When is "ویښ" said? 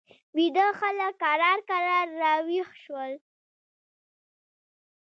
2.45-2.69